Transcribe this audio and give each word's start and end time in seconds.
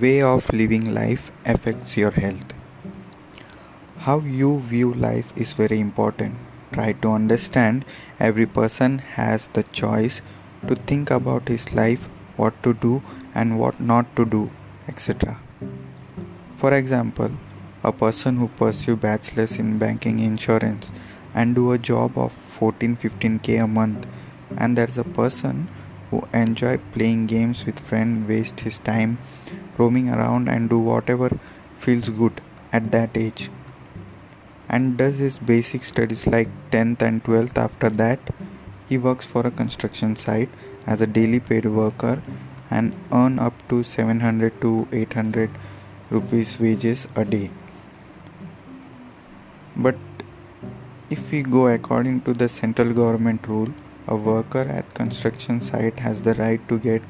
way 0.00 0.22
of 0.22 0.50
living 0.52 0.94
life 0.94 1.30
affects 1.44 1.96
your 1.96 2.12
health. 2.12 2.54
How 3.98 4.20
you 4.20 4.58
view 4.58 4.92
life 4.94 5.32
is 5.36 5.52
very 5.52 5.78
important. 5.80 6.36
Try 6.72 6.92
to 7.02 7.12
understand 7.12 7.84
every 8.18 8.46
person 8.46 8.98
has 9.16 9.48
the 9.48 9.62
choice 9.62 10.22
to 10.66 10.74
think 10.74 11.10
about 11.10 11.48
his 11.48 11.74
life, 11.74 12.08
what 12.36 12.62
to 12.62 12.72
do 12.72 13.02
and 13.34 13.58
what 13.58 13.78
not 13.80 14.16
to 14.16 14.24
do, 14.24 14.50
etc. 14.88 15.38
For 16.56 16.72
example, 16.72 17.30
a 17.84 17.92
person 17.92 18.36
who 18.36 18.48
pursue 18.48 18.96
bachelor's 18.96 19.56
in 19.56 19.76
banking 19.76 20.20
insurance 20.20 20.90
and 21.34 21.54
do 21.54 21.72
a 21.72 21.78
job 21.78 22.16
of 22.16 22.32
14 22.32 22.96
15k 22.96 23.62
a 23.62 23.66
month 23.66 24.06
and 24.56 24.76
there's 24.76 24.96
a 24.96 25.04
person 25.04 25.68
who 26.12 26.22
enjoy 26.34 26.76
playing 26.94 27.26
games 27.26 27.64
with 27.66 27.80
friends 27.88 28.28
waste 28.28 28.60
his 28.68 28.78
time 28.90 29.18
roaming 29.78 30.08
around 30.16 30.48
and 30.54 30.70
do 30.74 30.78
whatever 30.78 31.28
feels 31.78 32.08
good 32.10 32.40
at 32.72 32.90
that 32.92 33.16
age. 33.16 33.50
And 34.68 34.96
does 34.98 35.18
his 35.18 35.38
basic 35.38 35.84
studies 35.84 36.26
like 36.26 36.48
10th 36.70 37.02
and 37.02 37.24
12th 37.24 37.58
after 37.58 37.90
that 38.02 38.20
he 38.88 38.98
works 38.98 39.26
for 39.26 39.46
a 39.46 39.50
construction 39.50 40.14
site 40.16 40.50
as 40.86 41.00
a 41.00 41.06
daily 41.06 41.40
paid 41.40 41.64
worker 41.64 42.22
and 42.70 42.94
earn 43.20 43.38
up 43.38 43.66
to 43.70 43.82
700 43.82 44.60
to 44.60 44.86
800 44.92 45.50
rupees 46.10 46.58
wages 46.60 47.08
a 47.16 47.24
day. 47.24 47.50
But 49.76 49.96
if 51.10 51.30
we 51.30 51.40
go 51.40 51.68
according 51.68 52.20
to 52.22 52.34
the 52.34 52.48
central 52.48 52.92
government 52.92 53.46
rule 53.46 53.72
a 54.06 54.16
worker 54.16 54.60
at 54.60 54.94
construction 54.94 55.60
site 55.60 55.98
has 56.00 56.22
the 56.22 56.34
right 56.34 56.66
to 56.68 56.78
get 56.78 57.02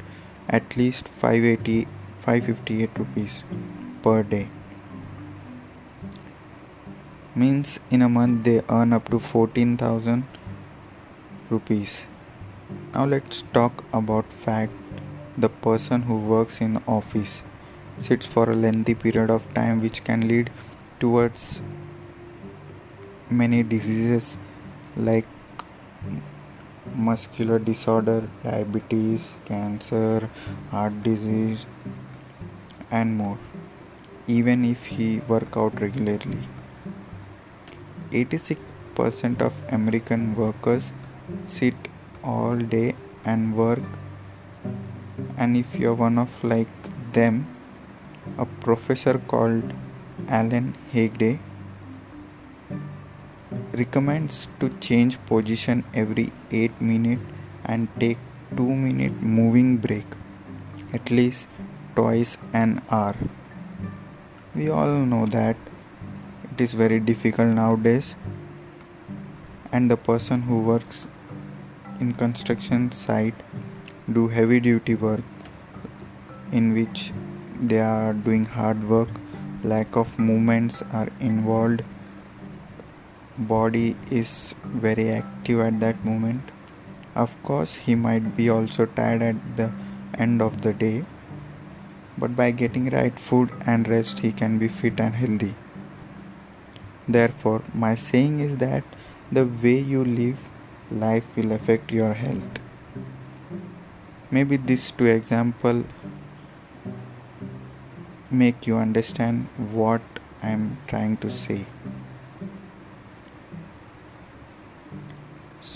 at 0.48 0.76
least 0.76 1.08
580 1.08 1.86
558 2.20 2.98
rupees 2.98 3.42
per 4.02 4.22
day. 4.22 4.48
Means 7.34 7.80
in 7.90 8.02
a 8.02 8.08
month 8.08 8.44
they 8.44 8.60
earn 8.68 8.92
up 8.92 9.08
to 9.10 9.18
14000 9.18 10.24
rupees. 11.50 12.02
Now 12.94 13.06
let's 13.06 13.42
talk 13.52 13.84
about 13.92 14.32
fact 14.32 14.72
the 15.36 15.48
person 15.48 16.02
who 16.02 16.16
works 16.16 16.60
in 16.60 16.82
office 16.86 17.42
sits 17.98 18.26
for 18.26 18.50
a 18.50 18.54
lengthy 18.54 18.94
period 18.94 19.30
of 19.30 19.52
time 19.54 19.80
which 19.80 20.04
can 20.04 20.28
lead 20.28 20.50
towards 21.00 21.62
many 23.30 23.62
diseases 23.62 24.36
like 24.96 25.26
muscular 26.94 27.58
disorder, 27.58 28.28
diabetes, 28.42 29.34
cancer, 29.44 30.28
heart 30.70 31.02
disease, 31.02 31.66
and 32.90 33.16
more, 33.16 33.38
even 34.26 34.64
if 34.64 34.86
he 34.86 35.20
work 35.28 35.56
out 35.56 35.80
regularly. 35.80 36.38
86% 38.10 39.40
of 39.40 39.54
American 39.70 40.34
workers 40.36 40.92
sit 41.44 41.74
all 42.22 42.56
day 42.56 42.94
and 43.24 43.56
work 43.56 43.80
and 45.36 45.56
if 45.56 45.74
you're 45.74 45.94
one 45.94 46.18
of 46.18 46.42
like 46.44 46.68
them 47.12 47.46
a 48.38 48.46
professor 48.64 49.18
called 49.32 49.72
Alan 50.28 50.74
Hagday 50.92 51.38
recommends 53.72 54.48
to 54.60 54.68
change 54.80 55.18
position 55.26 55.84
every 55.94 56.32
8 56.50 56.80
minutes 56.80 57.22
and 57.64 57.88
take 57.98 58.18
2 58.56 58.66
minute 58.84 59.22
moving 59.22 59.76
break 59.76 60.04
at 60.92 61.10
least 61.10 61.48
twice 61.96 62.36
an 62.52 62.80
hour. 62.90 63.14
We 64.54 64.68
all 64.68 64.98
know 65.12 65.26
that 65.26 65.56
it 66.50 66.60
is 66.60 66.74
very 66.74 67.00
difficult 67.00 67.48
nowadays 67.48 68.14
and 69.72 69.90
the 69.90 69.96
person 69.96 70.42
who 70.42 70.60
works 70.60 71.06
in 72.00 72.12
construction 72.12 72.92
site 72.92 73.34
do 74.12 74.28
heavy 74.28 74.60
duty 74.60 74.94
work 74.94 75.20
in 76.50 76.74
which 76.74 77.12
they 77.60 77.80
are 77.80 78.12
doing 78.12 78.44
hard 78.44 78.88
work 78.88 79.08
lack 79.62 79.96
of 79.96 80.18
movements 80.18 80.82
are 80.92 81.08
involved 81.20 81.82
body 83.38 83.96
is 84.10 84.54
very 84.64 85.10
active 85.10 85.60
at 85.60 85.80
that 85.80 86.04
moment. 86.04 86.50
Of 87.14 87.42
course 87.42 87.74
he 87.76 87.94
might 87.94 88.36
be 88.36 88.48
also 88.48 88.86
tired 88.86 89.22
at 89.22 89.56
the 89.56 89.72
end 90.18 90.42
of 90.42 90.62
the 90.62 90.72
day. 90.72 91.04
But 92.18 92.36
by 92.36 92.50
getting 92.50 92.90
right 92.90 93.18
food 93.18 93.52
and 93.66 93.88
rest 93.88 94.20
he 94.20 94.32
can 94.32 94.58
be 94.58 94.68
fit 94.68 95.00
and 95.00 95.14
healthy. 95.14 95.54
Therefore 97.08 97.62
my 97.74 97.94
saying 97.94 98.40
is 98.40 98.58
that 98.58 98.84
the 99.30 99.46
way 99.46 99.78
you 99.78 100.04
live 100.04 100.38
life 100.90 101.24
will 101.36 101.52
affect 101.52 101.90
your 101.90 102.14
health. 102.14 102.60
Maybe 104.30 104.56
these 104.56 104.90
two 104.90 105.06
example 105.06 105.84
make 108.30 108.66
you 108.66 108.76
understand 108.78 109.46
what 109.78 110.00
i 110.42 110.48
am 110.48 110.62
trying 110.86 111.16
to 111.18 111.28
say 111.30 111.66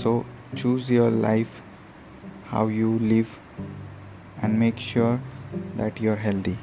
So 0.07 0.25
choose 0.55 0.89
your 0.89 1.11
life, 1.11 1.63
how 2.51 2.69
you 2.69 2.91
live, 3.01 3.41
and 4.41 4.57
make 4.57 4.79
sure 4.79 5.21
that 5.75 6.01
you're 6.01 6.23
healthy. 6.29 6.57